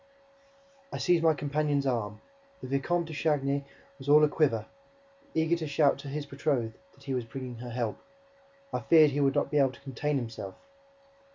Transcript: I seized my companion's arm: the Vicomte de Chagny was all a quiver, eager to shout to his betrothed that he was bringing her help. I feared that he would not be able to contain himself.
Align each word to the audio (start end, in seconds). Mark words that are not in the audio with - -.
I 0.91 0.97
seized 0.97 1.23
my 1.23 1.35
companion's 1.35 1.85
arm: 1.85 2.21
the 2.59 2.67
Vicomte 2.67 3.05
de 3.05 3.13
Chagny 3.13 3.65
was 3.99 4.09
all 4.09 4.23
a 4.23 4.27
quiver, 4.27 4.65
eager 5.35 5.55
to 5.57 5.67
shout 5.67 5.99
to 5.99 6.07
his 6.07 6.25
betrothed 6.25 6.73
that 6.95 7.03
he 7.03 7.13
was 7.13 7.23
bringing 7.25 7.57
her 7.57 7.69
help. 7.69 7.99
I 8.73 8.79
feared 8.79 9.11
that 9.11 9.13
he 9.13 9.19
would 9.21 9.35
not 9.35 9.51
be 9.51 9.59
able 9.59 9.73
to 9.73 9.81
contain 9.81 10.17
himself. 10.17 10.55